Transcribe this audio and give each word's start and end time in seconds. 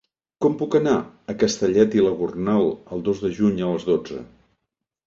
Com 0.45 0.53
puc 0.61 0.77
anar 0.79 0.95
a 1.33 1.35
Castellet 1.43 1.99
i 1.99 2.03
la 2.07 2.15
Gornal 2.23 2.67
el 2.97 3.07
dos 3.11 3.23
de 3.29 3.33
juny 3.41 3.65
a 3.69 3.73
les 3.77 3.89
dotze? 3.93 4.29